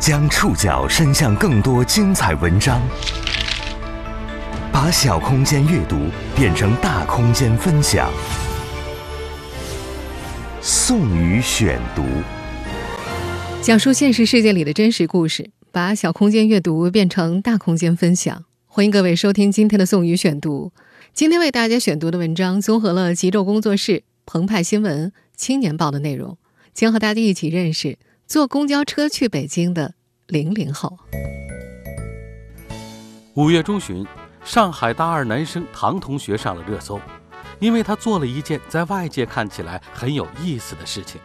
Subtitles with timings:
[0.00, 2.80] 将触角伸向更多精彩文章，
[4.72, 5.96] 把小空间阅读
[6.36, 8.08] 变成大空间分享。
[10.60, 12.04] 宋宇选读，
[13.60, 18.44] 讲述现实世界里的真实故事，把小空间阅读变成大空间分享。
[18.68, 20.70] 欢迎各位收听今天的宋宇选读。
[21.12, 26.38] 今天为大家选读的文章综合了极昼工作室、澎湃新闻、青年报的内容，
[26.72, 29.94] 将和大家一起认识坐公交车去北京的
[30.26, 30.98] 零零后。
[33.32, 34.06] 五月中旬，
[34.44, 37.00] 上海大二男生唐同学上了热搜，
[37.58, 41.18] 因为他做了一件在外界看起来很有意思的事情。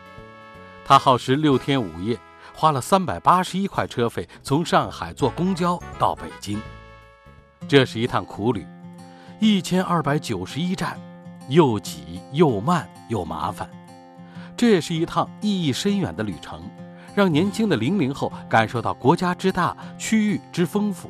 [0.85, 2.17] 他耗时六天五夜，
[2.53, 6.57] 花了三百八十一块车费，从上海坐公交到北京。
[7.67, 8.65] 这是一趟苦旅。
[9.41, 10.97] 一千二百九十一站，
[11.49, 13.69] 又挤又慢又麻烦，
[14.55, 16.61] 这也是一趟意义深远的旅程，
[17.15, 21.09] 让年轻的零零后感受到国家之大、区域之丰富，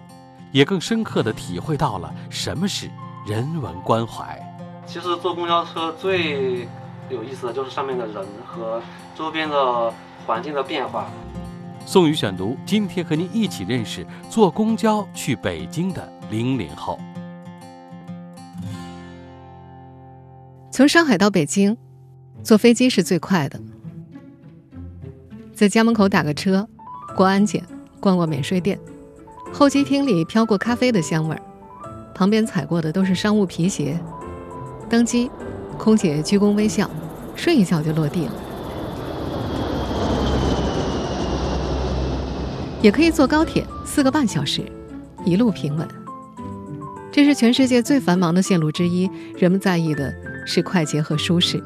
[0.51, 2.89] 也更深刻地体会到了什么是
[3.25, 4.37] 人文关怀。
[4.85, 6.67] 其实坐公交车最
[7.09, 8.81] 有意思的就是上面的人和
[9.15, 9.93] 周边的
[10.25, 11.07] 环境的变化。
[11.85, 16.99] 宋宇选读，今天和您一起认识坐公交去北京的零零后。
[20.71, 21.77] 从上海到北京，
[22.41, 23.59] 坐飞机是最快的。
[25.63, 26.67] 在家门口打个车，
[27.15, 27.63] 过安检，
[28.01, 28.77] 逛逛免税店，
[29.53, 31.41] 候机厅里飘过咖啡的香味儿，
[32.13, 33.97] 旁边踩过的都是商务皮鞋。
[34.89, 35.31] 登机，
[35.77, 36.91] 空姐鞠躬微笑，
[37.33, 38.31] 睡一觉就落地了。
[42.81, 44.69] 也可以坐高铁，四个半小时，
[45.23, 45.87] 一路平稳。
[47.09, 50.13] 这是全世界最繁忙的线路之一，人们在意的。
[50.45, 51.63] 是快捷和舒适，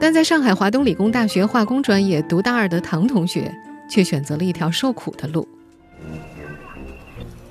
[0.00, 3.54] 但在上海华东理工大学化工专业读大二的唐同学
[3.86, 5.46] 却选择了一条受苦的路。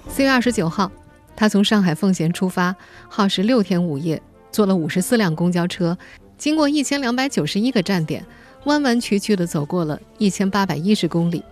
[0.08, 0.92] 四月二十九号，
[1.36, 2.76] 他从上海奉贤出发，
[3.08, 4.20] 耗时六天五夜，
[4.52, 5.96] 坐了五十四辆公交车，
[6.40, 8.26] 经过一千两百九十一个站点，
[8.66, 11.44] 弯弯曲曲地走过了一千八百一十公里，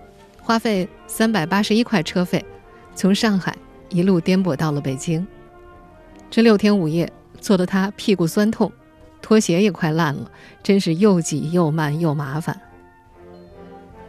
[0.42, 2.44] 花费三百八十一块车费，
[2.96, 3.56] 从上海
[3.90, 5.26] 一路颠簸到了北京。
[6.32, 7.08] 这六天五夜。
[7.40, 8.70] 坐得他屁股酸痛，
[9.28, 10.32] 拖鞋也快烂了，
[10.64, 12.58] 真是又挤又慢又麻烦。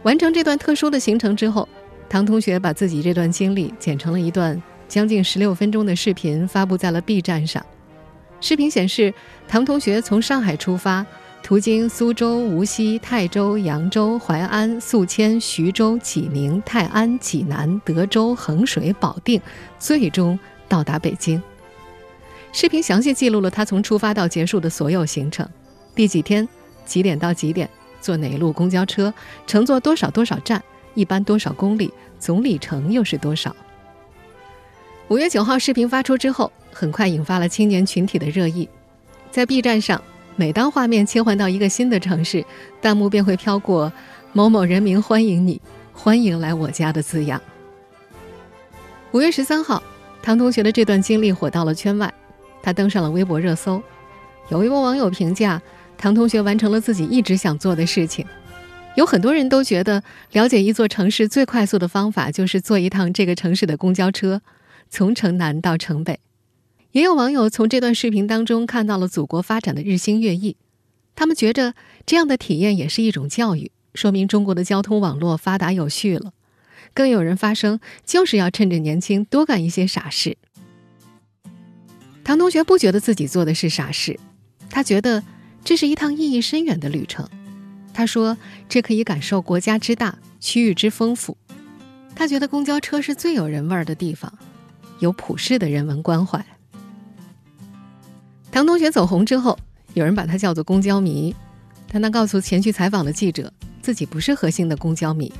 [0.03, 1.67] 完成这段特殊的行程之后，
[2.07, 7.61] 唐同学把自己这段经历剪成了一段将近十六分钟的视频，发布在了 B 站上。
[8.39, 9.13] 视频显示，
[9.45, 11.05] 唐同学从上海出发，
[11.43, 19.41] 途经苏州、无锡、泰州、扬州、淮安、宿迁、徐州、济宁、泰安、济南、德州、衡水、保定，
[19.77, 21.43] 最终到达北京。
[22.51, 25.47] 视频详细记录了他从出发到结束的所有行程，
[25.93, 26.47] 第几天，
[26.85, 27.69] 几点到几点，
[28.01, 29.13] 坐哪一路公交车，
[29.45, 30.61] 乘坐多少多少站，
[30.95, 33.55] 一般多少公里，总里程又是多少。
[35.09, 38.67] 五月九号视频发出之后，很快引发了青年群体的热议。
[39.31, 40.01] 在 B 站上，
[40.35, 42.43] 每当画面切换到一个新的城市，
[42.81, 43.91] 弹幕便会飘过
[44.33, 45.61] “某某人民欢迎你，
[45.93, 47.39] 欢迎来我家”的字样。
[49.11, 49.81] 五月十三号，
[50.21, 52.11] 唐同学的这段经历火到了圈外。
[52.61, 53.81] 他登上了微博热搜，
[54.49, 55.61] 有一位网友评价
[55.97, 58.25] ：“唐同学完成了自己一直想做的事情。”
[58.95, 64.41] 有很多人都觉得，了解一座城市最快速的方法就是坐一趟这个城市的公交车，
[64.89, 66.19] 从城南到城北。
[66.91, 70.57] 也有网友从这段视频当中看到了祖国发展的日新月异，
[71.15, 71.75] 他们觉着
[72.05, 76.33] 这样的体验也是一种教育，说明中国的交通网络发达有序了。
[76.95, 80.35] 更有人发声，就是要趁着年轻多干一些傻事。
[82.29, 84.19] 唐同学不觉得自己做的是傻事，
[84.69, 85.23] 他觉得
[85.65, 87.27] 这是一趟意义深远的旅程。
[87.91, 88.37] 他说
[88.69, 91.35] ：“这可以感受国家之大，区域之丰富。”
[92.13, 94.31] 他觉得公交车是最有人味儿的地方，
[94.99, 96.45] 有普世的人文关怀。
[98.51, 99.57] 唐同学走红之后，
[99.95, 101.35] 有人把他叫做“公交迷”，
[101.91, 103.51] 但他告诉前去采访的记者，
[103.81, 105.33] 自己不是核心的公交迷。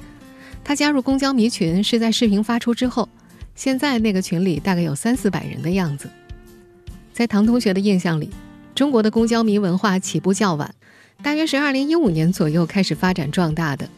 [0.63, 3.07] 他加入公交迷群是在视频发出之后，
[3.53, 6.09] 现在那个群里大概有三四百人的样子。
[7.19, 8.29] 在唐同学的印象里，
[8.73, 10.73] 中国的公交迷文化起步较晚，
[11.21, 13.89] 大约是二零一五年左右开始发展壮大的。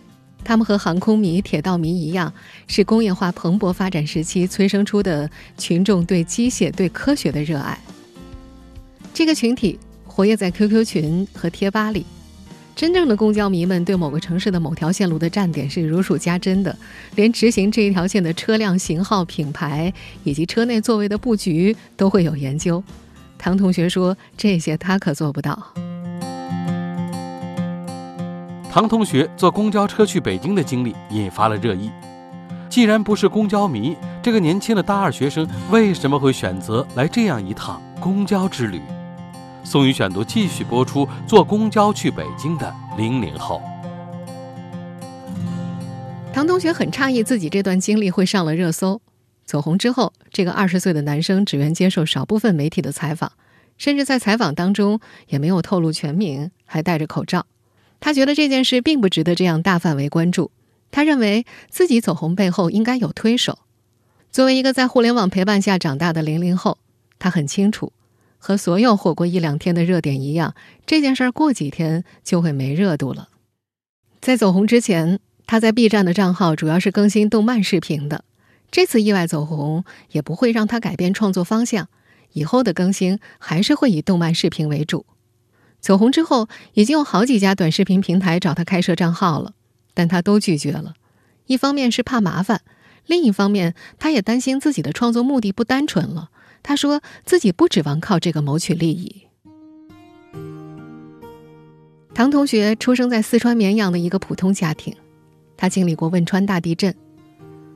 [0.44, 2.34] 他们和航空迷、铁道迷一样，
[2.66, 7.80] 是工业化蓬勃发展时期催生出的群众对机械、对科学的热爱。
[9.14, 12.04] 这个群体活跃在 QQ 群和贴吧里。
[12.76, 16.76] 真正的公交迷们对某个城市的某条线路的站点是如数家珍的，
[17.14, 22.84] 连执行这一条线的车辆型号、品牌以及车内座位的布局都会有研究。
[23.44, 25.58] 唐同学说：“这些他可做不到。”
[28.70, 31.90] 唐同学坐公交车去北京的经历引发了热议。
[32.70, 38.80] 既然不是公交迷，这个年轻的大二学生为什么会选择来这样一趟公交之旅？
[39.64, 43.60] 宋宇选读继续播出：坐公交去北京的零零后。
[46.32, 49.02] 唐同学很诧异自己这段经历会上了热搜。
[49.52, 53.34] 走红之后，这个二十岁的男生只愿接受少部分媒体的采访，
[53.78, 57.46] 甚至在采访当中也没有透露全名，还戴着口罩。
[58.00, 60.52] 他觉得这件事并不值得这样大范围关注。
[60.90, 63.60] 他认为自己走红背后应该有推手。
[64.32, 66.78] 作为一个在互联网陪伴下长大的零零后，
[67.20, 67.92] 他很清楚，
[68.38, 70.56] 和所有火过一两天的热点一样，
[70.86, 73.28] 这件事儿过几天就会没热度了。
[74.22, 78.24] 在走红之前，他在 B 站的账号主要是更新动漫视频的。
[78.72, 81.90] 这次意外走红也不会让他改变创作方向，
[82.32, 85.06] 以后的更新还是会以动漫视频为主。
[85.82, 89.54] 走红之后，已经有好几家短视频平台找他开设账号了，
[89.94, 90.94] 但他都拒绝了。
[91.48, 92.62] 一方面是怕麻烦，
[93.08, 96.30] 另一方面他也担心自己的创作目的不单纯了。
[96.64, 99.24] 他说自己不指望靠这个谋取利益。
[102.14, 104.96] 唐同学出生在四川绵阳的一个普通家庭，
[105.58, 106.96] 他经历过汶川大地震。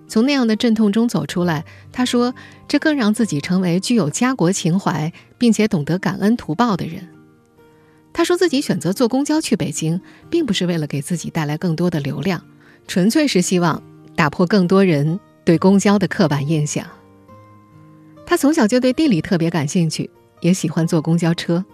[0.08, 2.34] 从那样的阵痛中走出来，他说
[2.68, 7.08] ：“这更让自己成为具有家国情怀并且懂得感恩图报的人。”
[8.14, 10.00] 他说自己选择坐公交去北京，
[10.30, 12.42] 并不是为了给自己带来更多的流量，
[12.88, 13.82] 纯粹是希望
[14.16, 16.86] 打破更多人对公交的刻板印象。
[18.26, 20.10] 他从小就对地理特别感兴趣，
[20.40, 21.66] 也喜欢坐公交车。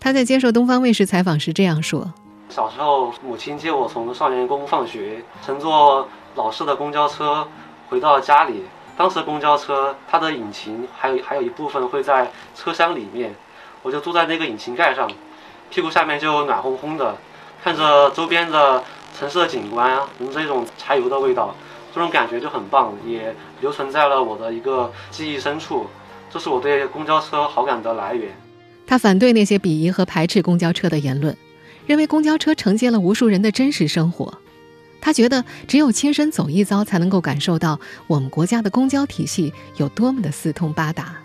[0.00, 2.12] 他在接受东方卫视采访时这样说
[2.50, 7.46] ：“小时候，母亲接我从少年宫放学，乘坐。”老式的公交车
[7.88, 8.62] 回到家里，
[8.96, 13.34] 当时公交车它的引擎还有还有一部分会在车厢里面，
[13.82, 15.10] 我就坐在那个引擎盖上，
[15.70, 17.16] 屁股下面就暖烘烘的，
[17.62, 18.82] 看着周边的
[19.18, 21.54] 城市的景观，闻着一种柴油的味道，
[21.94, 25.86] 这种感觉就很棒，也留存在了我的一个记忆深处，
[26.30, 28.30] 这是我对公交车好感的来源。
[28.86, 31.36] 他反对那些鄙夷和排斥公交车的言论，
[31.86, 34.32] 认为公交车承接了无数人的真实生活。
[35.02, 41.16] 他觉得只有亲身走一遭，才能够感受到我们国家的公交体系有多么的四通八达。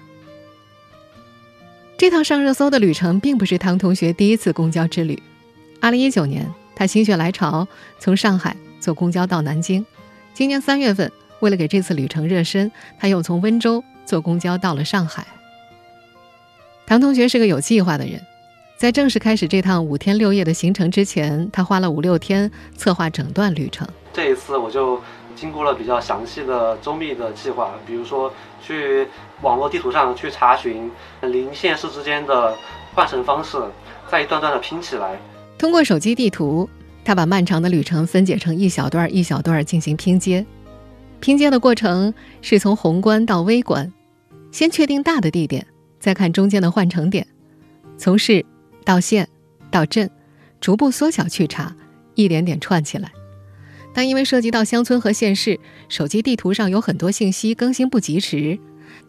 [1.96, 5.22] 这趟上热搜的旅程并不是唐同学第一次公交之旅。
[5.80, 7.68] 二零一九年，他心血来潮
[8.00, 9.86] 从上海坐公交到南京。
[10.34, 15.26] 今年三月份，为了给这次旅程热身，他又从温州坐公交到了上海。
[16.88, 18.22] 唐同学是个有计划的人。
[18.78, 23.88] 在正式开始这趟五天六夜的行程之前，他花了五六天策划整段旅程。
[24.14, 25.02] 这一次我就
[25.36, 28.32] 经过了比较详细的周密的计划，比如说
[28.62, 29.08] 去
[29.42, 30.92] 网络地图上去查询
[31.22, 32.56] 邻县市之间的
[32.94, 33.58] 换乘方式，
[34.12, 35.18] 再一段段的拼起来。
[35.58, 36.70] 通过手机地图，
[37.04, 40.46] 他把漫长的旅程分解成一小段一小段进行拼接。
[41.20, 42.14] 拼接的过程
[42.44, 43.92] 是从宏观到微观，
[44.52, 45.66] 先确定大的地点，
[46.00, 47.26] 再看中间的换乘点，
[47.98, 48.46] 从市。
[48.88, 49.28] 到县，
[49.70, 50.10] 到镇，
[50.62, 51.76] 逐步缩小去查，
[52.16, 53.12] 一点点串起来。
[53.94, 58.58] 但因为涉及到乡村和县市，手机地图上有很多信息更新不及时，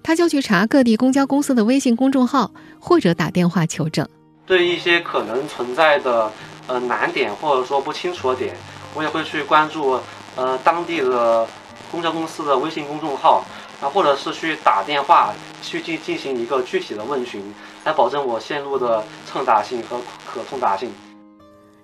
[0.03, 4.05] 他就去查各地公交公司的微信公众号，或者打电话求证。
[4.45, 6.33] 对一些可能存在的
[6.67, 8.57] 呃难点或者说不清楚的点，
[8.97, 10.01] 我也会去关注
[10.35, 11.47] 呃当地的
[11.89, 13.45] 公交公司的微信公众号。
[13.81, 17.41] 啊，或者是去打电话去进进行一个具体的问询，
[17.85, 20.89] 来保证我线路的畅达性和可通达性。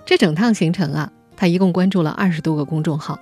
[0.06, 3.18] 这整趟行程啊，他一共关注了二十多个公众号，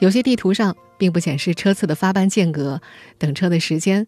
[0.00, 2.80] 有些地图上并不显示车次的发班间隔、
[3.18, 4.06] 等车的时间，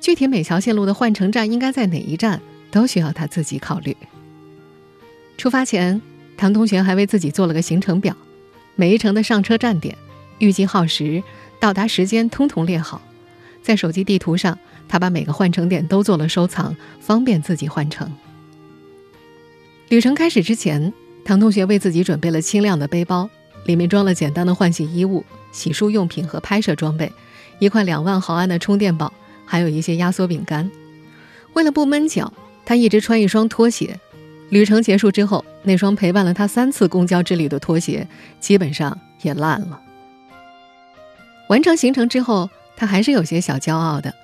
[0.00, 3.96] 具体每条线路的换乘站应该在哪一站，都需要他自己考虑。
[5.36, 6.00] 出发前，
[6.36, 8.16] 唐同学还为自己做了个行程表，
[8.76, 9.96] 每一程的上车站点、
[10.38, 11.22] 预计耗时、
[11.58, 13.00] 到达时间，通通列好。
[13.62, 14.58] 在手机地图上，
[14.88, 18.10] 他把每个换乘点都做了收藏，方便自己换乘。
[19.88, 20.92] 旅程开始之前，
[21.24, 23.28] 唐同学为自己准备了轻量的背包，
[23.64, 27.10] 里面装了简单的换洗衣物、洗漱用品和拍摄装备，
[27.58, 29.10] 一块两万毫安的充电宝，
[29.46, 30.70] 还有一些压缩饼干。
[31.54, 32.30] 为了不闷脚，
[32.66, 33.98] 他一直穿一双拖鞋。
[34.50, 38.06] 旅程结束之后，那双陪伴了他三次公交之旅的拖鞋
[38.40, 39.80] 基本上也烂了。
[41.48, 42.48] 完成行程之后。
[42.80, 44.14] 他还是有些小骄傲的，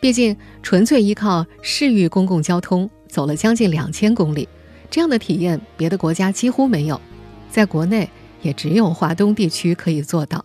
[0.00, 4.48] 毕竟纯粹依靠市域公共交通走了将近两千公里，
[4.90, 7.00] 这样的体验别的国家几乎没有，
[7.48, 8.10] 在国内
[8.42, 10.44] 也只有华东地区可以做到。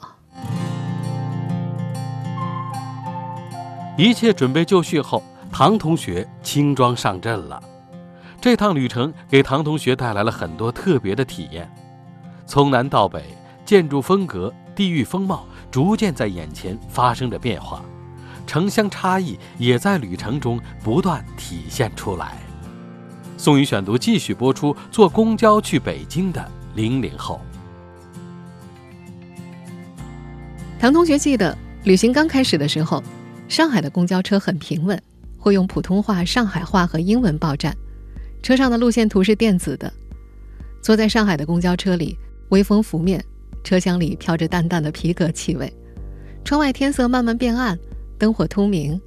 [3.98, 7.62] 一切准备就绪后，唐同学轻装上阵了。
[8.40, 11.68] 这趟旅程给唐同学带来了很多特别的体验。
[12.46, 13.24] 从南到北，
[13.66, 17.82] 建筑风格、地域风貌逐渐在眼前发生着变化，
[18.46, 22.45] 城乡差异也在旅程中不断体现出来。
[23.38, 27.40] 宋宇选读继续播出：坐公交去北京的零零后。
[30.80, 33.04] 唐同学记得，旅行刚开始的时候，
[33.48, 35.00] 上海的公交车很平稳，
[35.38, 37.76] 会用普通话、上海话和英文报站，
[38.42, 39.92] 车上的路线图是电子的。
[40.82, 42.18] 坐在上海的公交车里，
[42.50, 43.24] 微风拂面，
[43.64, 45.72] 车厢里飘着淡淡的皮革气味，
[46.44, 47.78] 窗外天色慢慢变暗，
[48.18, 49.00] 灯火通明，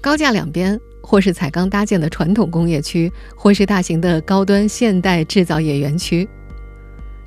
[0.00, 6.26] 高架两边或是彩钢搭建的传统工业区，或是大型的高端现代制造业园区。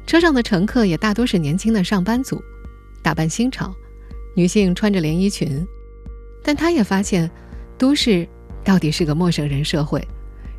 [0.08, 2.42] 车上的乘客也大多是年轻的上班族。
[3.04, 3.72] 打扮新潮，
[4.34, 5.66] 女性穿着连衣裙，
[6.44, 7.30] 但他也发现，
[7.78, 8.28] 都市
[8.64, 10.06] 到底是个陌生人社会。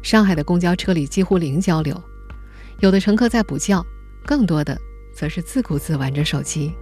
[0.00, 2.00] 上海的公交车里几乎零交流，
[2.78, 3.84] 有的乘客在补觉，
[4.24, 4.78] 更多的
[5.12, 6.72] 则是自顾自玩着手机。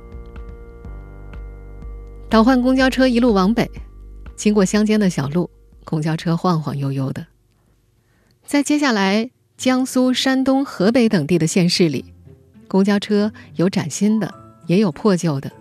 [2.29, 3.69] 倒换公交车一路往北，
[4.37, 5.49] 经过乡间的小路，
[5.87, 7.27] 公交车晃晃悠悠的。
[8.45, 12.05] 在接下来江苏、山东、河北等地的县市里，
[12.69, 14.35] 公交车有崭新的。
[14.67, 15.53] 也有破旧的，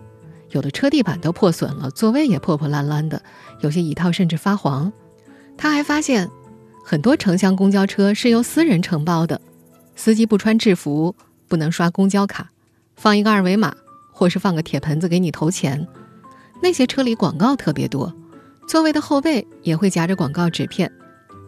[0.50, 3.22] 有的车地板都破损了，座位也破破烂烂的，
[3.60, 4.92] 有些椅套甚至发黄。
[5.56, 6.28] 他还发现，
[6.84, 9.40] 很多城乡公交车是由私人承包的，
[9.94, 11.14] 司机不穿制服，
[11.46, 12.50] 不能刷公交卡，
[12.96, 13.76] 放一个二维码，
[14.10, 15.86] 或是放个铁盆子给你投钱。
[16.60, 18.12] 那些车里广告特别多，
[18.66, 20.90] 座位的后背也会夹着广告纸片，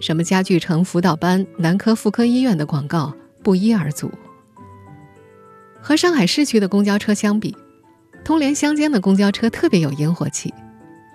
[0.01, 4.11] 什么家具城辅导班、男科妇科医院的广告不一而足。
[5.81, 7.57] 和上海市区的公交车相比，
[8.25, 10.55] 通连乡间的公交车特别有烟火气。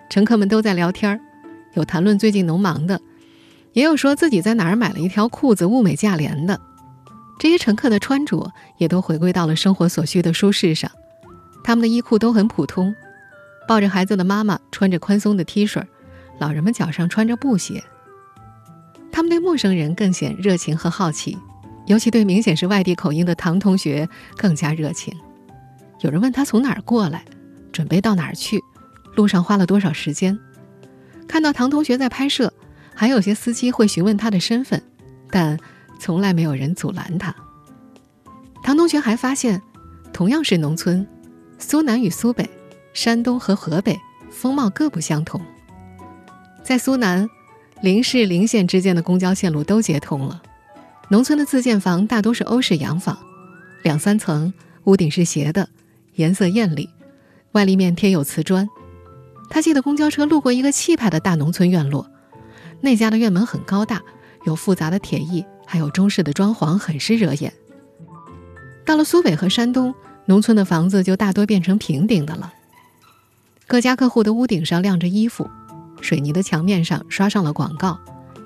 [0.09, 1.19] 乘客们都在聊天
[1.73, 2.99] 有谈论最近农忙的，
[3.71, 6.59] 也有说自己在哪儿买了一条裤子物美价廉的。
[7.39, 10.91] 这些乘客的穿着也都回归到了生活所需的舒适上，
[11.63, 12.93] 他们的衣裤都很普通，
[13.67, 15.83] 抱着孩子的妈妈穿着宽松的 T 恤，
[16.43, 17.81] 老人们脚上穿着布鞋。
[19.13, 21.37] 他们对陌生人更显热情和好奇。
[21.85, 24.07] 尤其对明显是外地口音的唐同学
[24.37, 25.13] 更加热情。
[25.99, 27.25] 有人问他从哪儿过来，
[27.73, 28.61] 准备到哪儿去，
[29.15, 30.37] 路上花了多少时间。
[31.27, 32.53] 看到唐同学在拍摄，
[32.95, 34.81] 还有些司机会询问他的身份，
[35.29, 35.59] 但
[35.99, 37.35] 从来没有人阻拦他。
[38.63, 39.61] 唐同学还发现，
[40.13, 41.05] 同样是农村，
[41.57, 42.49] 苏南与苏北、
[42.93, 43.99] 山东和河北
[44.31, 45.41] 风貌各不相同。
[46.63, 47.29] 在苏南，
[47.81, 50.41] 邻市邻县之间的公交线路都接通了。
[51.09, 53.17] 农村的自建房大多是欧式洋房，
[53.83, 54.53] 两三层，
[54.85, 55.67] 屋顶是斜的，
[56.15, 56.89] 颜色艳丽，
[57.51, 58.67] 外立面贴有瓷砖。
[59.49, 62.09] 他记得公交车路过一个气派的大农村院落，
[62.79, 64.01] 那家的院门很高大，
[64.45, 67.53] 有复杂的铁艺，还有中式的装潢，很是惹眼。
[68.85, 69.93] 到了苏北和山东，
[70.25, 72.53] 农村的房子就大多变成平顶的了。
[73.67, 75.49] 各家客户的屋顶上晾着衣服，
[76.03, 77.97] 水泥的墙面上刷上了广告，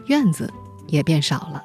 [0.06, 0.50] 院子
[0.86, 1.64] 也变少了。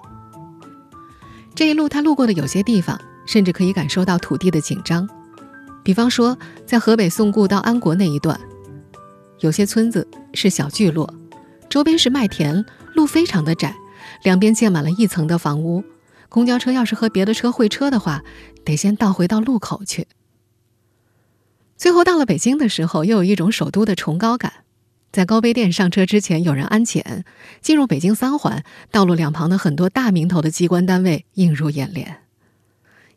[1.54, 5.06] 这一路他路过的有些地方，甚至可以感受到土地的紧张。
[5.84, 8.40] 比方说，在河北宋固到安国那一段，
[9.40, 11.12] 有些村子是小聚落，
[11.68, 13.76] 周边是麦田，路非常的窄，
[14.22, 15.84] 两边建满了一层的房屋。
[16.30, 18.22] 公交车要是和别的车会车的话，
[18.64, 20.06] 得先倒回到路口去。
[21.76, 24.62] 最后到了北京的时候，又有一种首都的崇高感。
[25.12, 27.25] 在高碑店上车之前，有人安检。
[27.61, 32.23] 进入北京三环，道路两旁的很多大名头的机关单位映入眼帘。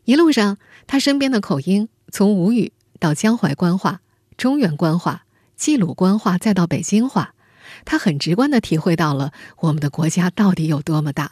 [0.04, 4.02] 一路上，他身边的口音从吴语到江淮官话、
[4.36, 5.24] 中原官话、
[5.56, 7.32] 冀鲁官话，再到北京话，
[7.86, 11.30] 他很直观的体会到了我们的国家到底有多么大。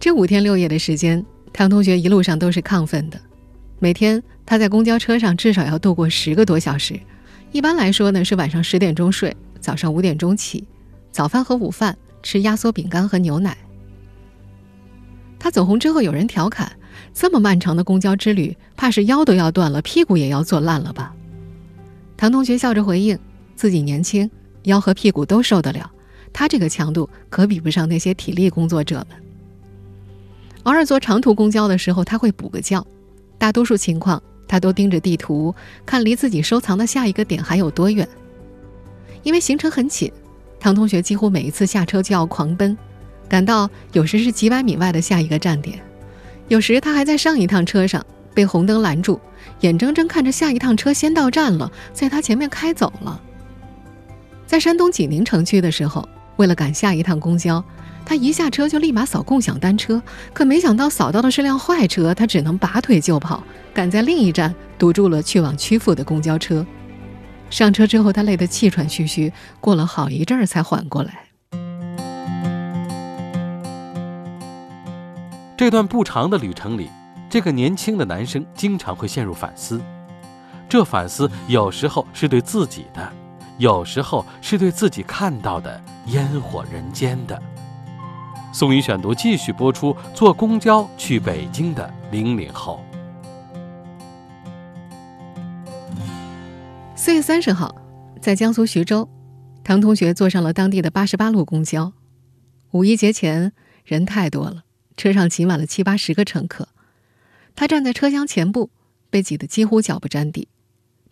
[0.00, 3.20] 这五天六夜的时间，唐同学一路上都是亢奋的。
[3.78, 6.98] 每天他在公交车上至少要度过十个多小时。
[7.52, 10.66] 一般来说呢，是晚上十点钟睡，早上五点钟起，
[11.10, 13.56] 早饭和午饭吃压缩饼干和牛奶。
[15.38, 16.72] 他走红之后，有人调侃
[17.12, 21.14] ：“这么漫长的公交之旅，怕是腰都要断了，屁股也要坐烂了吧？”
[22.16, 23.18] 唐同学笑着回应
[23.54, 24.30] ：“自己年轻，
[24.62, 25.90] 腰和屁股都受得了，
[26.32, 29.18] 他这个强度可比不上那些体力工作者们。”
[30.64, 32.86] 偶尔坐长途公交的时候，他会补个觉，
[33.36, 34.22] 大多数情况。
[34.52, 35.54] 他都盯着地图，
[35.86, 38.06] 看离自己收藏的下一个点还有多远。
[39.22, 40.12] 因为行程很紧，
[40.60, 42.76] 唐同学几乎每一次下车就要狂奔，
[43.30, 45.80] 赶到有时是几百米外的下一个站点，
[46.48, 48.04] 有时他还在上一趟车上
[48.34, 49.18] 被红灯拦住，
[49.60, 53.18] 眼睁睁看着下一趟车先到站了，在他前面开走了。
[54.46, 56.06] 在山东济宁城区的时候，
[56.36, 57.64] 为了赶下一趟公交，
[58.04, 63.42] 他一下车就立马扫共享单车，可没想到扫到的是辆坏车，他只能拔腿就跑，
[63.72, 66.66] 赶在另一站堵住了去往曲阜的公交车。
[67.48, 71.26] 上车之后，他累得气喘吁吁，过了好一阵儿才缓过来。
[75.56, 76.90] 这段不长的旅程里，
[77.30, 79.80] 这个年轻的男生经常会陷入反思。
[80.68, 83.12] 这反思有时候是对自己的，
[83.58, 87.40] 有时候是对自己看到的烟火人间的。
[88.52, 92.84] 宋宇选读继续播出：坐公交去北京的零零后。
[96.94, 97.74] 四月三十号，
[98.20, 99.08] 在江苏徐州，
[99.64, 101.94] 唐同学坐上了当地的八十八路公交。
[102.72, 103.54] 五一节前，
[103.86, 104.64] 人太多了，
[104.98, 106.68] 车上挤满了七八十个乘客。
[107.56, 108.68] 他站在车厢前部，
[109.08, 110.48] 被挤得几乎脚不沾地。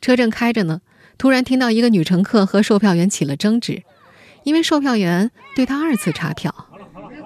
[0.03, 0.83] 车正开着呢，
[1.17, 3.83] 突然听到一个女乘客和售票员起了争执，
[4.45, 6.67] 因为售票员对她二次查票。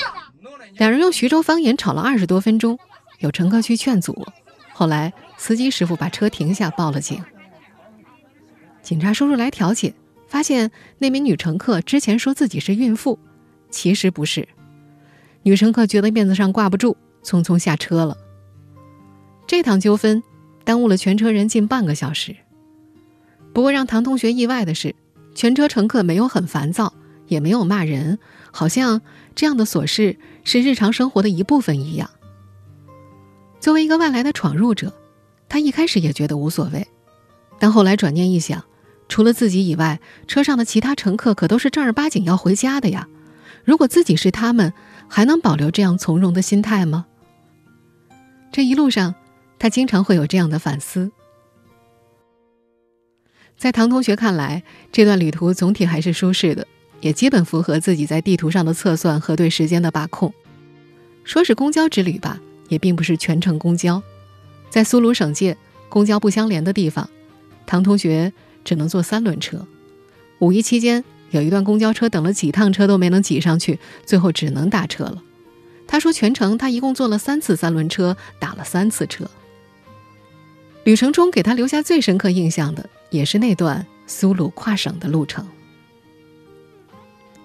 [0.77, 2.77] 两人用徐州方言吵了二十多分钟，
[3.19, 4.25] 有乘客去劝阻，
[4.73, 7.23] 后来司机师傅把车停下，报了警。
[8.81, 9.93] 警察叔叔来调解，
[10.27, 13.19] 发现那名女乘客之前说自己是孕妇，
[13.69, 14.47] 其实不是。
[15.43, 18.15] 女乘客觉得面子上挂不住，匆匆下车了。
[19.47, 20.21] 这趟纠纷
[20.63, 22.35] 耽误了全车人近半个小时。
[23.53, 24.95] 不过让唐同学意外的是，
[25.35, 26.93] 全车乘客没有很烦躁，
[27.27, 28.19] 也没有骂人，
[28.51, 29.01] 好像
[29.35, 32.09] 这样的琐事是日常生活的一部分一样。
[33.59, 34.93] 作为一个外来的闯入者，
[35.49, 36.87] 他一开始也觉得无所谓，
[37.59, 38.63] 但后来转念一想，
[39.09, 43.07] 除了自己以外，车上的其他乘客可都是正儿八经要回家的呀。
[43.65, 44.71] 如果自己是他们，
[45.07, 47.05] 还能保留这样从容的心态吗？
[48.51, 49.13] 这一路上，
[49.59, 51.11] 他经常会有这样的反思。
[53.59, 56.65] 在唐同学看来，这段旅途总体还是舒适的，
[57.01, 60.33] 也基本符合自己在地图上的测算和对时间的把控。
[61.25, 62.39] 说是公交之旅吧，
[62.69, 64.01] 也并不是全程公交。
[64.69, 65.57] 在苏鲁省界
[65.89, 67.10] 公交不相连的地方，
[67.65, 68.31] 唐同学
[68.63, 69.67] 只能坐三轮车。
[70.39, 71.03] 五一期间。
[71.31, 75.21] 有一段公交车等了几趟车都没能挤上去，最后只能打车了。
[75.86, 79.29] 他说，全程他一共坐了三次三轮车，打了三次车。
[80.86, 85.48] 旅程中给他留下最深刻印象的，也是那段苏鲁跨省的路程。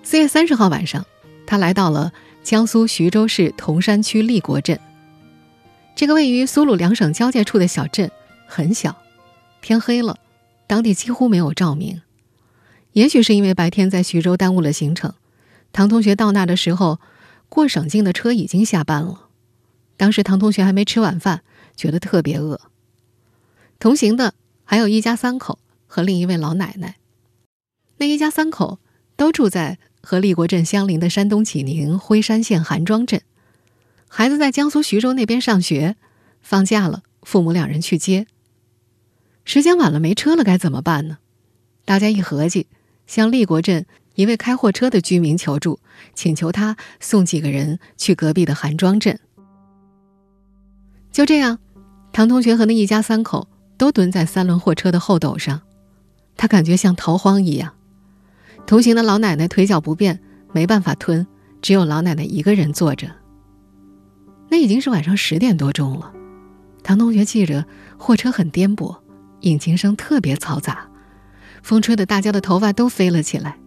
[0.02, 1.04] 四月三十号晚上，
[1.46, 4.78] 他来到了江苏徐州市铜山区立国镇。
[5.96, 8.10] 这个位于苏鲁两省交界处的小镇
[8.46, 8.96] 很小，
[9.62, 10.18] 天黑了，
[10.66, 12.02] 当地几乎没有照明。
[12.92, 15.14] 也许是因为白天在徐州耽误了行程，
[15.72, 17.00] 唐同学到那的时候，
[17.48, 19.28] 过省境的车已经下班了。
[19.96, 21.42] 当时唐同学还没吃晚饭，
[21.76, 22.60] 觉得特别饿。
[23.78, 26.96] 同行的还有一家三口和另一位老奶奶。
[27.98, 28.78] 那一家三口
[29.16, 33.22] 都住在和立国镇相邻的山东济宁辉山县韩庄镇，
[34.08, 35.96] 孩子在江苏徐州那边上学，
[36.40, 38.26] 放假了，父母两人去接。
[39.44, 41.18] 时间晚了，没车了，该怎么办呢？
[41.84, 42.66] 大家一合计。
[43.06, 45.78] 向立国镇一位开货车的居民求助，
[46.14, 49.20] 请求他送几个人去隔壁的韩庄镇。
[51.12, 51.58] 就这样，
[52.14, 55.60] 唐同学和那一家三口都蹲在三轮货车的后斗上，
[56.36, 57.72] 他感觉像逃荒一样。
[58.66, 60.20] 同行的老奶奶腿脚不便，
[60.52, 61.26] 没办法吞，
[61.60, 63.10] 只有老奶奶一个人坐着。
[64.48, 66.12] 那已经是晚上十点多钟了，
[66.82, 67.64] 唐同学记着
[67.98, 68.96] 货车很颠簸，
[69.40, 70.88] 引擎声特别嘈杂。
[71.62, 73.58] 风吹得大家的头发都飞了起来。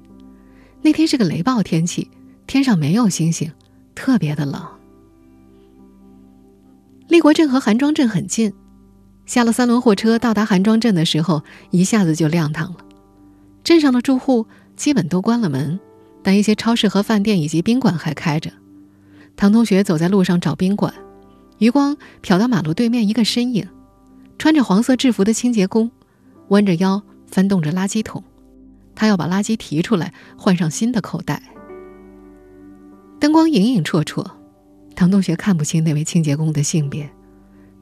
[0.84, 2.10] 那天是个雷暴天气，
[2.46, 3.52] 天上没有星星，
[3.96, 4.64] 特别的冷。
[7.08, 8.54] 立国镇和韩庄镇很近，
[9.28, 12.78] 下了三轮货车到达韩庄镇的时候，一下子就亮堂了。
[13.64, 15.80] 镇上的住户基本都关了门，
[16.24, 18.52] 但一些超市和饭店以及宾馆还开着。
[19.36, 20.92] 唐同学走在路上找宾馆，
[21.60, 23.68] 余光瞟到马路对面一个身影，
[24.40, 25.92] 穿着黄色制服的清洁工，
[26.48, 27.04] 弯着腰。
[27.30, 28.24] 翻动着垃圾桶，
[28.96, 31.44] 他要把垃圾提出来，换上新的口袋。
[33.20, 34.26] 灯光影影绰绰，
[34.96, 37.12] 唐同学看不清那位清洁工的性别。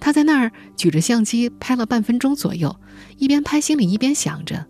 [0.06, 2.76] 他在那儿举着相机拍了半分钟左右，
[3.18, 4.68] 一边拍心里一边想着：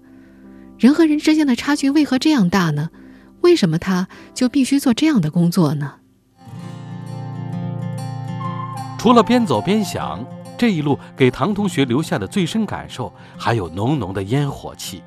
[0.79, 2.89] 人和人之间的差距为何这样大呢？
[3.41, 5.95] 为什么他就必须做这样的工作呢？
[8.97, 10.25] 除了边走边想。
[10.57, 15.03] 这一路给唐同学留下的最深感受，还有浓浓的烟火气。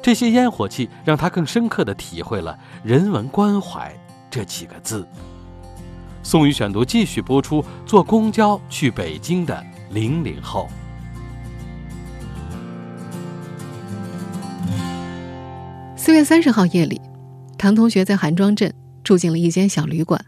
[0.00, 3.94] 这些烟火气让他更深刻的体会了“人文关怀”
[4.30, 5.06] 这几个字。
[6.30, 7.64] 宋宇选读继续播出。
[7.84, 10.68] 坐公交去北京的零零后。
[15.96, 17.00] 四月三十号夜里，
[17.58, 20.24] 唐同学在韩庄镇住进了一间小旅馆，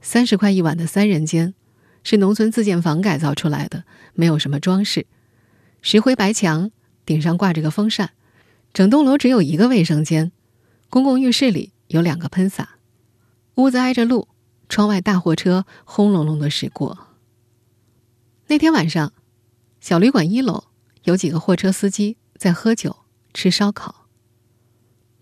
[0.00, 1.54] 三十块一晚的三人间，
[2.02, 5.06] 是农村自建房改造出来的，没有什么装饰，
[5.80, 6.72] 石灰白墙，
[7.04, 8.10] 顶上挂着个风扇，
[8.72, 10.32] 整栋楼只有一个卫生间，
[10.90, 12.70] 公共浴室里有两个喷洒，
[13.54, 14.26] 屋子挨着路。
[14.68, 17.08] 窗外大货车轰隆隆的驶过。
[18.48, 19.12] 那天晚上，
[19.80, 20.64] 小旅馆一楼
[21.04, 22.96] 有几个货车司机在喝酒
[23.34, 24.06] 吃烧烤。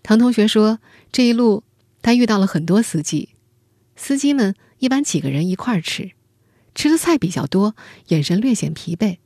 [0.03, 0.79] 唐同学说
[1.11, 1.63] ：“这一路，
[2.01, 3.29] 他遇到了很多司机，
[3.95, 6.11] 司机们一般几个人一块儿吃，
[6.75, 7.75] 吃的菜比较多，
[8.09, 9.17] 眼神略显疲惫。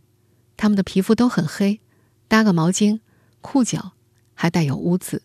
[0.55, 1.81] 他们的皮肤都很黑，
[2.27, 3.01] 搭个毛巾，
[3.41, 3.91] 裤脚
[4.33, 5.21] 还带有污渍。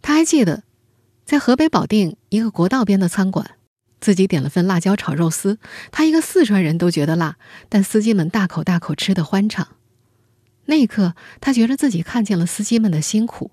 [0.00, 0.64] 他还记得，
[1.26, 3.50] 在河北保定一个国道边的餐馆，
[4.00, 5.58] 自己点了份辣椒炒肉丝。
[5.90, 7.36] 他一个四川人都觉得辣，
[7.68, 9.66] 但司机们大口大口吃的欢畅。
[10.66, 13.50] 那一刻，他觉得自己看见了司机们的辛苦。”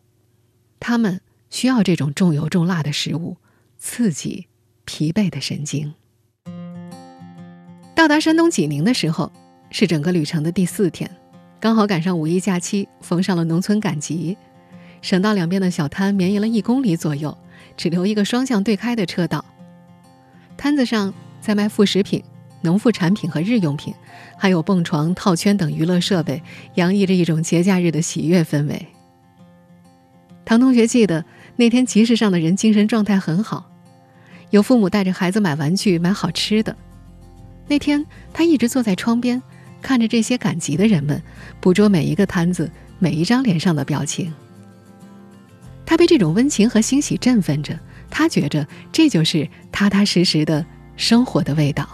[0.79, 3.38] 他们需要这种重油重辣的食物，
[3.79, 4.45] 刺激
[4.86, 5.95] 疲惫的神经。
[7.95, 9.31] 到达山东济宁的时候，
[9.71, 11.09] 是整个旅程的第四天，
[11.59, 14.38] 刚好赶上五一假期，逢上了农村赶集。
[15.01, 17.38] 省道两边的小摊绵延了一公里左右，
[17.75, 19.43] 只留一个双向对开的车道。
[20.57, 22.23] 摊子上在卖副食品、
[22.62, 23.93] 农副产品和日用品，
[24.38, 26.41] 还有蹦床、套圈等娱乐设备，
[26.75, 28.88] 洋溢着一种节假日的喜悦氛围。
[30.45, 33.69] 唐同学记得那天集市上的人精神状态很好，
[34.49, 36.75] 有父母带着孩子买玩具、买好吃的。
[37.67, 39.41] 那天他一直坐在窗边，
[39.81, 41.21] 看着这些赶集的人们，
[41.59, 44.31] 捕捉每一个摊子、每一张脸上的表情。
[45.86, 47.78] 他被这种温情和欣喜振奋着，
[48.10, 50.65] 他觉着这就是踏踏实实的
[50.96, 51.88] 生活的味道。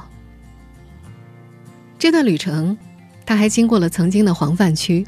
[1.97, 2.77] 这段旅程，
[3.25, 5.05] 他还经过了曾经的黄泛区。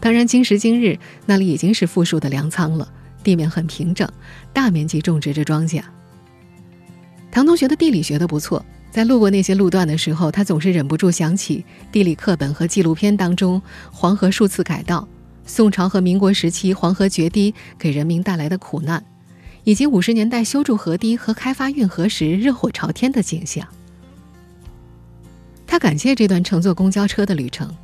[0.00, 2.90] 当然，今时今日那里已经是富庶的粮仓了，
[3.22, 4.08] 地面很平整，
[4.52, 5.82] 大面积种植着庄稼。
[7.30, 15.08] 唐同学的地理学得不错，在路过那些路段的时候，他总是忍不住想起地理课本和纪录片当中黄河数次改道、
[15.46, 19.04] 宋朝和民国时期黄河决堤给人民带来的苦难，
[19.64, 23.66] 以及五十年代修筑河堤和开发运河时热火朝天的景象。
[25.66, 27.74] 他感谢这段乘坐公交车的旅程。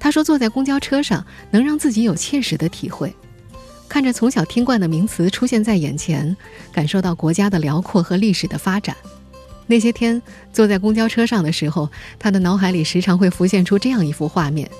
[0.00, 3.12] 他说：“坐在公交车上，能让自己有切实的体会，
[3.88, 6.36] 看着从小听惯的名词出现在眼前，
[6.72, 8.96] 感受到国家的辽阔和历史的发展。
[9.66, 14.70] 那些天坐在公交车上的时候，他的脑海里时常会浮现出这样一幅画面：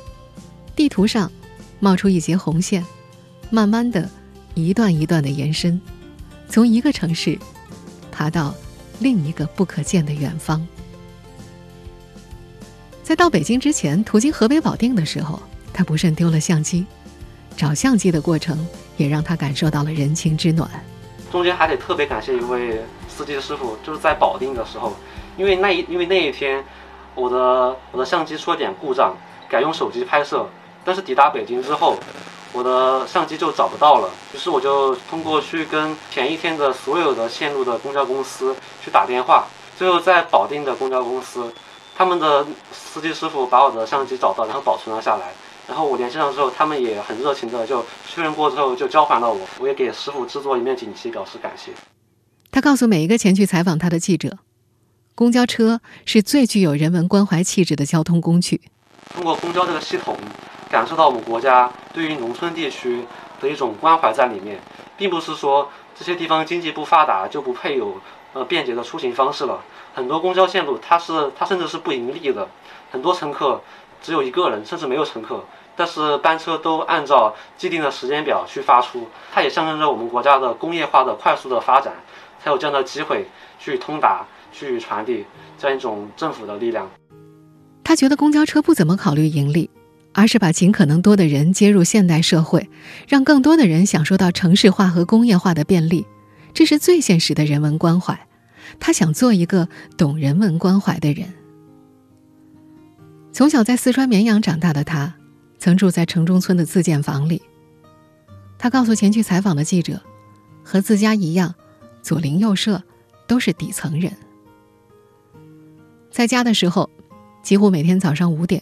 [0.77, 1.31] 地图上
[1.81, 2.85] 冒出一截红线，
[3.51, 4.09] 慢慢的，
[4.55, 5.81] 一段一段的延伸，
[6.49, 7.39] 从一个城市
[8.11, 8.53] 爬到
[8.99, 10.67] 另一个不可见的远方。”
[13.03, 15.41] 在到北京之前，途经河北保定的时候，
[15.73, 16.85] 他不慎丢了相机。
[17.57, 20.71] 找相机的过程也让他感受到了人情之暖。
[21.33, 24.95] 中间还得特别感谢一位司机师傅，就是在保定的时候，
[25.37, 26.65] 因为那一因为那一天，
[27.15, 29.17] 我的我的相机出了点故障，
[29.49, 30.49] 改用手机拍摄。
[30.89, 31.99] 但是抵达北京之后，
[32.51, 34.09] 我的相机就找不到了。
[34.35, 39.47] 于是我就通过去跟前一天的所有的线路的公交公司去打电话，
[39.77, 41.53] 最后在保定的公交公司。
[41.95, 45.31] 他们的司机师傅把我的相机找到，然后保存了下来。
[45.67, 49.41] 然后我联系上之后，他们也很热情的就确认过之后就交还了我。
[49.59, 51.71] 我也给师傅制作一面锦旗表示感谢。
[52.51, 54.39] 他告诉每一个前去采访他的记者，
[55.15, 58.63] 公交车是最具有人文关怀气质的交通工具。
[59.15, 60.17] 通过公交这个系统，
[60.71, 63.05] 感受到我们国家对于农村地区
[63.41, 64.61] 的一种关怀在里面，
[64.97, 68.01] 并不是说这些地方经济不发达就不配有
[68.35, 69.61] 呃便捷的出行方式了。
[69.95, 72.47] 很多公交线路，它是它甚至是不盈利的，
[72.91, 73.61] 很多乘客
[74.03, 75.43] 只有一个人，甚至没有乘客，
[75.75, 81.95] 但是班车都按照既定的时间表去发出，它也象征着我们国家的工业化的快速的发展，
[82.39, 83.27] 才有这样的机会
[83.59, 85.25] 去通达、去传递
[85.59, 86.89] 这样一种政府的力量。
[87.83, 89.69] 他觉得公交车不怎么考虑盈利，
[90.19, 92.69] 而是把尽可能多的人接入现代社会，
[93.07, 96.05] 让更多的人享受到城市化和工业化的便利，
[96.53, 98.19] 这是最现实的人文关怀。
[98.81, 101.33] 他想做一个懂人文关怀的人。
[103.33, 105.15] 从小在四川绵阳长大的他，
[105.57, 107.41] 曾住在城中村的自建房里。
[108.59, 110.03] 他告诉前去采访的记者
[110.65, 111.55] ：“和自家一样，
[112.03, 112.83] 左邻右舍
[113.29, 114.13] 都是底层人。”
[116.11, 116.91] 在家的时候，
[117.41, 118.61] 几乎每天早上五点，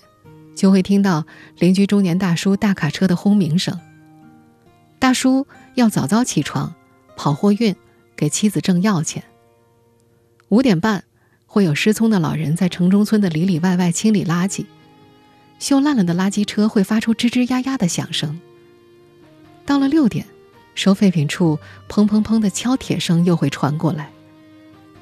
[0.57, 1.25] 就会听到
[1.59, 3.79] 邻居中年大叔大卡车的轰鸣声。
[4.99, 6.75] 大叔要早早起床，
[7.17, 7.77] 跑货运，
[8.17, 9.23] 给妻子挣药钱。
[10.49, 11.05] 五点半，
[11.47, 14.65] 会有失聪的老人在城中村的里里外外清理垃圾，
[15.61, 18.41] 锈烂了的垃圾车会发出吱吱呀呀的响声。
[19.67, 20.27] 到了六点，
[20.75, 24.11] 收废品处砰砰砰的敲铁声又会传过来，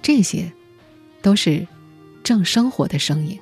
[0.03, 0.53] 这些，
[1.23, 1.67] 都是
[2.25, 3.39] 挣生活的声音。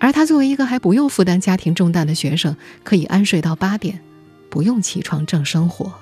[0.00, 4.00] 而他作为一个还不用负担家庭重担的学生，可以安睡到八点，
[4.48, 5.92] 不用起床挣生活。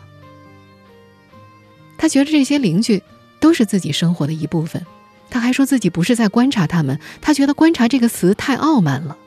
[1.98, 3.02] 他觉得这些邻居
[3.40, 4.87] 都是自己生活的一部分。
[5.28, 9.18] 他还说自己不是在观察他们，他觉得“观察”这个词太傲慢了。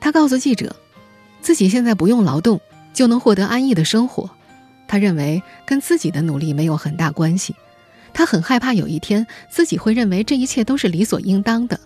[0.00, 0.74] 他告诉记者，
[1.40, 2.60] 自己现在不用劳动
[2.94, 4.30] 就能获得安逸的生活，
[4.86, 7.54] 他认为跟自己的努力没有很大关系。
[8.14, 11.80] 他很害怕有一天自己会认为这一切都是理所应当的。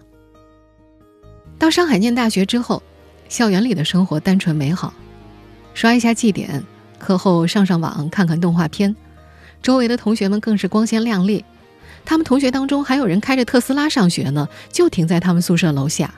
[1.58, 2.82] 到上海念大学之后，
[3.28, 4.92] 校园里的生活单纯美好，
[5.74, 6.62] 刷一下绩点，
[6.98, 8.94] 课后上上网看看动画片，
[9.62, 11.44] 周围的同学们更是光鲜亮丽。
[12.04, 16.14] 他们同学当中还有人开着特斯拉上学呢，就停在他们宿舍楼下。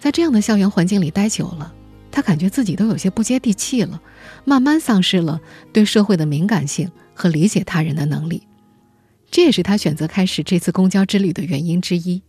[0.00, 1.72] 在这样的校园环境里待久了，
[2.10, 4.00] 他感觉自己都有些不接地气了，
[4.44, 5.40] 慢慢丧失了
[5.72, 8.42] 对社会的敏感性和理解他人的能力。
[9.30, 12.20] 这也是他选择开始这次公交之旅的原因之一。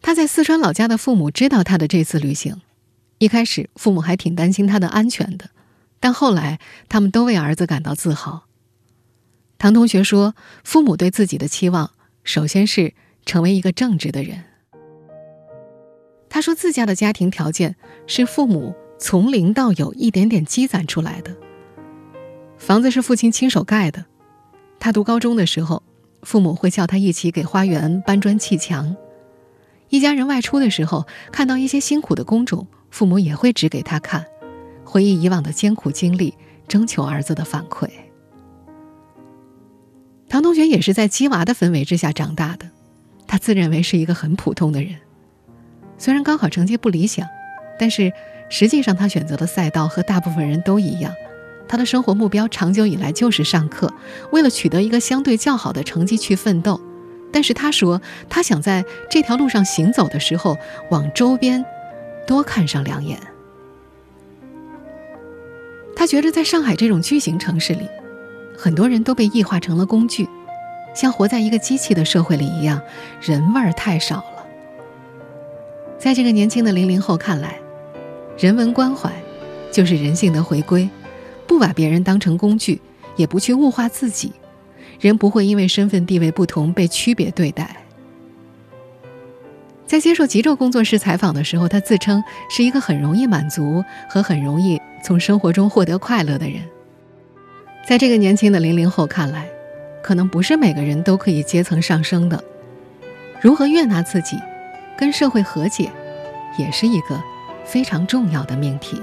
[0.00, 2.60] 他在四川老家的父母知道他的这次旅行，
[3.18, 5.50] 一开始父母还挺担心他的安全的，
[6.00, 6.58] 但后来
[6.88, 8.44] 他们都为儿子感到自豪。
[9.58, 11.90] 唐同学说：“父母对自己的期望，
[12.22, 12.94] 首先是
[13.26, 14.44] 成为一个正直的人。”
[16.30, 17.74] 他说：“自家的家庭条件
[18.06, 21.36] 是父母从零到有一点点积攒出来的。
[22.56, 24.04] 房子是父亲亲手盖的。
[24.78, 25.82] 他读高中的时候，
[26.22, 28.96] 父母会叫他一起给花园搬砖砌墙。
[29.88, 34.26] 一家人外出的时候，看到一些辛苦的工种，父母也会指给他看，
[34.84, 36.34] 回忆以往的艰苦经历，
[36.66, 37.88] 征求儿子的反馈。”
[40.28, 42.68] 唐同学也是在鸡娃的氛围之下长大的，
[43.26, 44.94] 他自认为是一个很普通的人。
[45.96, 47.26] 虽然高考成绩不理想，
[47.78, 48.12] 但是
[48.50, 51.12] 实际上他选择的赛道和大部分人都一样。
[51.66, 53.92] 他的生活目标长久以来就是上课，
[54.32, 56.80] 为了取得一个相对较好的成绩去奋斗。
[57.38, 60.58] 但是他说，他想在这条路上行走的时候，
[60.90, 61.64] 往周边
[62.26, 63.16] 多看上两眼。
[65.94, 67.88] 他觉得在上海这种巨型城市里。
[68.58, 70.28] 很多人都被异化成了工具，
[70.96, 72.82] 像活在一个机器的社会里一样，
[73.20, 74.44] 人味儿太少了。
[75.96, 77.60] 在这个年轻的零零后看来，
[78.36, 79.12] 人文关怀
[79.70, 80.90] 就是人性的回归，
[81.46, 82.80] 不把别人当成工具，
[83.14, 84.32] 也不去物化自己，
[84.98, 87.76] 人不会因为身份地位不同被区别对待。
[89.86, 96.62] 在接受极昼工作室采访的时候，他自称是一个很容易满足和很容易从生活中获得快乐的人。
[97.86, 99.46] 在这个年轻的零零后看来，
[100.02, 102.42] 可能不是每个人都可以阶层上升的。
[103.40, 104.36] 如何悦纳自己，
[104.94, 105.90] 跟社会和解，
[106.58, 107.18] 也是一个
[107.64, 109.00] 非常重要的命题。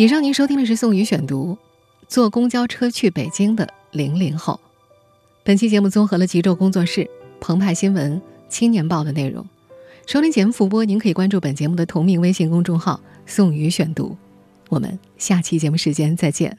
[0.00, 1.58] 以上您收听的是宋宇选读，
[2.08, 4.58] 坐公交车去北京的零零后。
[5.44, 7.06] 本期节目综合了极昼工作室、
[7.38, 9.46] 澎湃新闻、青年报的内容。
[10.06, 14.16] 收听节目复播，您可以关注本节目的同名微信公众号“宋宇选读”。
[14.70, 16.56] 我们下期节目时间再见。